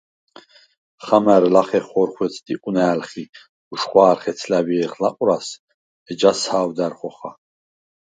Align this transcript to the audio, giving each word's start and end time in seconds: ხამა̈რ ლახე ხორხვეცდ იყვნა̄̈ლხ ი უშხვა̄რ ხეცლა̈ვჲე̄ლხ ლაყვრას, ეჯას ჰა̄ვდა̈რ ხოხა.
ხამა̈რ 1.05 1.43
ლახე 1.53 1.79
ხორხვეცდ 1.87 2.45
იყვნა̄̈ლხ 2.53 3.09
ი 3.23 3.25
უშხვა̄რ 3.73 4.17
ხეცლა̈ვჲე̄ლხ 4.23 4.95
ლაყვრას, 5.01 5.47
ეჯას 6.11 6.41
ჰა̄ვდა̈რ 6.51 6.93
ხოხა. 6.99 7.31